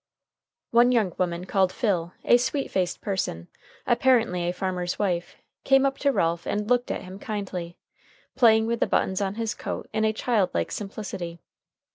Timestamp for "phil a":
1.71-2.37